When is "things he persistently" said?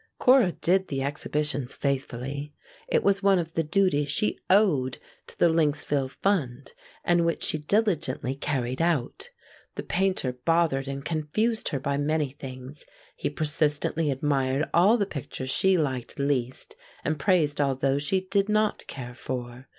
12.31-14.09